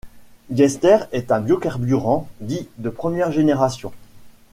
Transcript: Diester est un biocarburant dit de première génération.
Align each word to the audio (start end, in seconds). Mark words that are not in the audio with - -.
Diester 0.49 0.97
est 1.11 1.31
un 1.31 1.39
biocarburant 1.41 2.27
dit 2.39 2.67
de 2.79 2.89
première 2.89 3.31
génération. 3.31 3.91